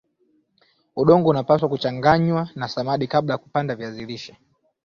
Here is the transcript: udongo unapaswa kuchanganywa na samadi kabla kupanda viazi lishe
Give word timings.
udongo 0.95 1.29
unapaswa 1.29 1.69
kuchanganywa 1.69 2.49
na 2.55 2.67
samadi 2.67 3.07
kabla 3.07 3.37
kupanda 3.37 3.75
viazi 3.75 4.05
lishe 4.05 4.37